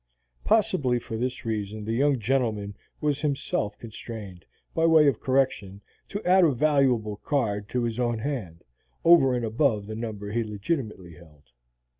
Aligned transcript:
Possibly 0.43 0.97
for 0.97 1.15
this 1.15 1.45
reason 1.45 1.85
the 1.85 1.93
young 1.93 2.17
gentleman 2.19 2.75
was 3.01 3.21
himself 3.21 3.77
constrained, 3.77 4.45
by 4.73 4.87
way 4.87 5.05
of 5.07 5.19
correction, 5.19 5.79
to 6.09 6.25
add 6.25 6.43
a 6.43 6.49
valuable 6.51 7.17
card 7.17 7.69
to 7.69 7.83
his 7.83 7.99
own 7.99 8.17
hand, 8.17 8.63
over 9.05 9.35
and 9.35 9.45
above 9.45 9.85
the 9.85 9.93
number 9.93 10.31
he 10.31 10.43
legitimately 10.43 11.13
held. 11.17 11.51